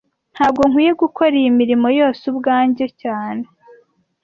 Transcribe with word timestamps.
Ntago 0.33 0.61
nkwiye 0.69 0.91
gukora 1.01 1.33
iyi 1.41 1.51
mirimo 1.59 1.87
yose 1.99 2.21
ubwanjye 2.31 2.85
cyane 3.01 3.43